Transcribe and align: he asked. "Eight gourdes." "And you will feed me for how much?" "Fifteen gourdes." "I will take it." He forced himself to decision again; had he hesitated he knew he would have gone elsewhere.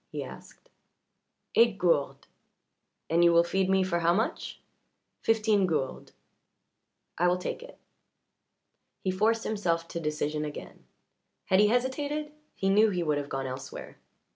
he 0.11 0.23
asked. 0.23 0.67
"Eight 1.53 1.77
gourdes." 1.77 2.27
"And 3.07 3.23
you 3.23 3.31
will 3.31 3.43
feed 3.43 3.69
me 3.69 3.83
for 3.83 3.99
how 3.99 4.15
much?" 4.15 4.59
"Fifteen 5.21 5.67
gourdes." 5.67 6.13
"I 7.19 7.27
will 7.27 7.37
take 7.37 7.61
it." 7.61 7.77
He 9.03 9.11
forced 9.11 9.43
himself 9.43 9.87
to 9.89 9.99
decision 9.99 10.43
again; 10.43 10.85
had 11.45 11.59
he 11.59 11.67
hesitated 11.67 12.31
he 12.55 12.67
knew 12.67 12.89
he 12.89 13.03
would 13.03 13.19
have 13.19 13.29
gone 13.29 13.45
elsewhere. 13.45 13.99